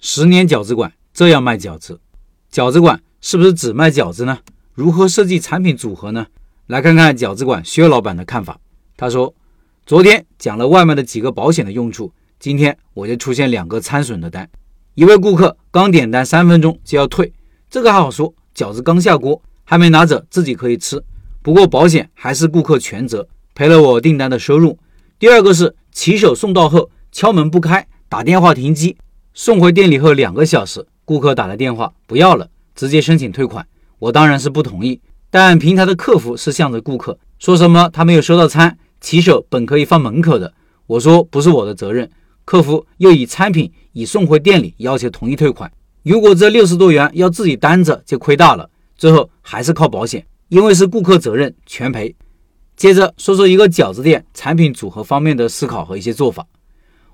[0.00, 2.00] 十年饺子馆这样卖饺子，
[2.52, 4.38] 饺子馆是不是只卖饺子呢？
[4.74, 6.26] 如何设计产品组合呢？
[6.68, 8.60] 来看看饺子馆薛老板的看法。
[8.96, 9.34] 他说
[9.84, 14.48] ：“昨天讲了外卖的几个保险的用处，今天我就出现两个参损的单。
[14.94, 17.32] 一位顾客刚点单三分钟就要退，
[17.68, 21.02] 这个还好说，饺子刚下锅，还没拿着自己可以吃。
[21.42, 24.78] 不过保险还是顾客全责，赔了我订单的收入。
[25.18, 28.96] 第二个是骑手送到后敲门不开，打电话停机，
[29.40, 33.64] 送回店里后两个小时，顾客打来电话不要了，直接申请退款。”
[34.00, 40.52] 我当然是不同意，但平台的客服是向着顾客说什么他没有收到餐，骑手本可以放门口的。
[40.88, 42.10] 我说不是我的责任，
[42.44, 45.70] 客服又以餐品已送回店里要求同意退款。
[46.02, 52.12] 如果这六十多元要自己担着就亏大了，最后还是靠保险，因为是顾客责任全赔。
[52.74, 56.44] 接着说说一个饺子店产品组合方面的思考和一些做法，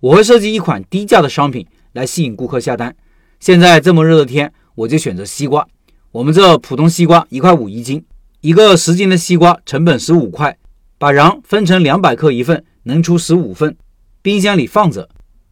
[0.00, 2.94] 我会设计一款低价的商品来吸引顾客下单。
[3.38, 5.66] 现在这么热的天，我就选择西瓜。
[6.12, 8.04] 我们这普通西瓜一块五一斤，
[8.40, 10.56] 一个十斤的西瓜成本十五块，
[10.98, 13.76] 把瓤分成两百克一份，能出十五份，
[14.20, 15.08] 冰箱里放着。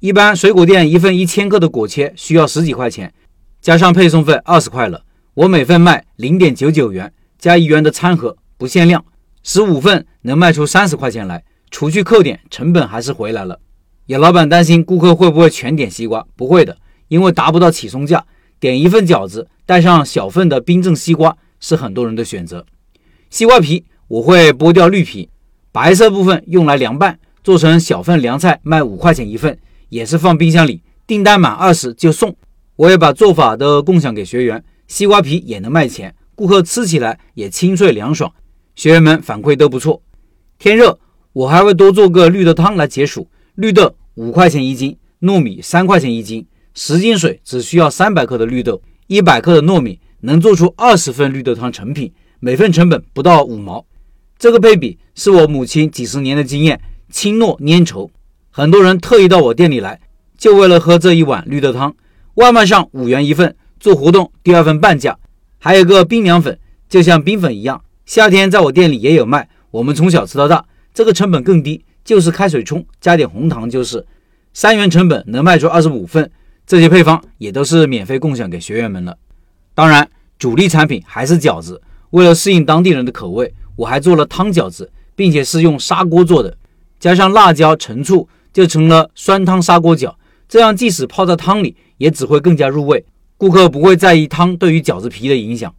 [0.00, 3.12] 一般水果店一份一千克的果切需要十几块钱，
[3.60, 5.04] 加上配送费二十块了。
[5.34, 9.04] 我每份卖零点九九元，加一元的餐盒，不限量，
[9.42, 13.60] 十五份能卖出三十块钱来，除去扣点，成本还是回来了。
[14.10, 16.26] 有老板担心顾客会不会全点西瓜？
[16.34, 18.26] 不会的，因为达不到起送价。
[18.58, 22.66] 点一份饺子，带上小份的冰镇西瓜是很多人的选择。
[23.30, 25.30] 西瓜皮我会剥掉绿皮，
[25.70, 29.56] 白色部分用来凉拌，做成小份凉菜，卖五块钱一份，
[29.90, 32.34] 也是放冰箱里，订单满二十就送。
[32.74, 38.32] 我也把做法都共享给学员，西瓜皮也能卖钱，顾客吃起来也清脆凉爽，
[38.74, 40.02] 学员们反馈都不错。
[40.58, 40.98] 天热，
[41.32, 46.46] 我还会多做个绿豆汤来解暑，绿豆五块钱一斤，糯米三块钱一斤。
[46.74, 53.84] 十斤水只需要三百克的绿豆，一百克的糯米能做出二十份绿豆汤成品，每份成本不到五毛。
[54.38, 56.80] 这个配比是我母亲几十年的经验，
[57.10, 58.08] 轻糯粘稠。
[58.50, 60.00] 很多人特意到我店里来，
[60.38, 61.94] 就为了喝这一碗绿豆汤。
[62.34, 65.18] 外卖上五元一份，做活动第二份半价。
[65.58, 69.48] 还有个冰凉粉，就像冰粉一样，夏天在我店里也有卖。
[69.72, 74.04] 我们从小吃到大，这个成本更低，就是开水冲加点红糖就是，
[74.52, 76.28] 三元成本能卖出二十五份。
[76.66, 79.16] 这些配方也都是免费共享给学员们的。
[79.76, 81.80] 当然，主力产品还是饺子。
[82.10, 86.56] 为了适应当地人的口味，我还做了汤饺子，并且是用砂锅做的，
[86.98, 90.12] 加上辣椒、陈醋，就成了酸汤砂锅饺。
[90.48, 93.06] 这样即使泡在汤里，也只会更加入味。
[93.36, 95.72] 顾客不会在意汤对于饺子皮的影响。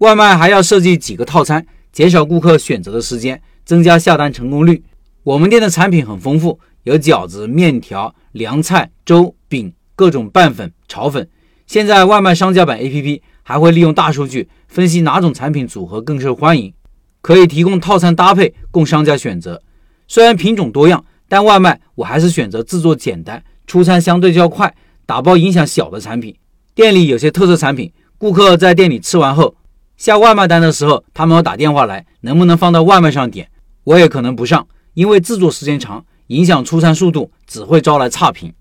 [0.00, 4.82] 外卖还要设计几个套餐，减少顾客选择的时间，增加下单成功率。
[5.28, 9.74] 我们店的产品很丰富，有饺子、面条、凉菜、粥、饼。
[9.94, 11.28] 各种拌粉、炒粉，
[11.66, 16.72] 现在外卖商家版 APP 还会利用大数据分析哪种产品组合更受欢迎，
[17.20, 19.60] 可以提供套餐搭配供商家选择。
[20.06, 24.74] 虽然品种多样，但外卖我还是选择制作简单、出餐相对较快、
[25.04, 26.34] 打包影响小的产品。
[26.74, 29.54] 店里有些特色产品，顾客在店里吃完后
[29.98, 33.50] 下外卖单的时候，他们要打电话来，能不能放到外卖上点？
[33.84, 34.66] 我也可能不上，
[34.98, 38.52] 因为制作时间长，影响出餐速度，只会招来差评。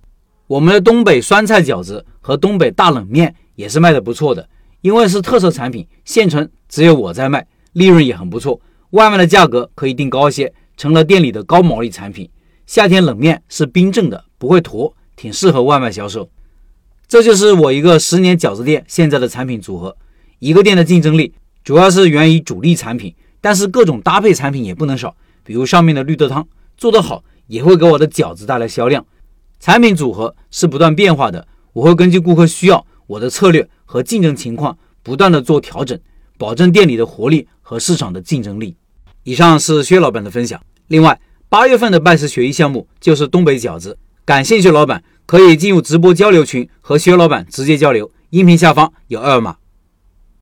[0.46, 4.48] 我们的东北酸菜饺子和东北大冷面也是卖的不错的，
[4.82, 8.62] 因为是特色产品，现成，只有我在卖，利润也很不错。
[8.92, 12.30] 外卖的价格可以定高一些，成了店里的高毛利产品。
[12.68, 16.30] 夏天冷面是冰镇的，不会坨，挺适合外卖销售。
[17.08, 19.98] 这就是我一个十年饺子店现在的产品组合。
[20.38, 21.34] 一个店的竞争力
[21.64, 25.16] 主要是源于主力产品，但是各种搭配产品也不能少。
[25.48, 29.06] 比如上面的绿豆汤做得好，也会给我的饺子带来销量。
[29.62, 35.98] 产品组合是不断变化的，我会根据顾客需要、我的策略和竞争情况不断的做调整，
[36.38, 38.76] 保证店里的活力和市场的竞争力。
[39.24, 40.62] 以上是薛老板的分享。
[40.88, 49.56] 另外，八月份的拜师学艺项目就是东北饺子，感兴趣老板可以进入直播交流群和薛老板直接交流，音频下方有二维码。